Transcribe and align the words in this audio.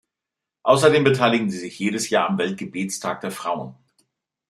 Außerdem 0.63 1.03
beteiligen 1.03 1.51
sie 1.51 1.59
sich 1.59 1.77
jedes 1.77 2.09
Jahr 2.09 2.27
am 2.27 2.39
Weltgebetstag 2.39 3.21
der 3.21 3.29
Frauen. 3.29 3.75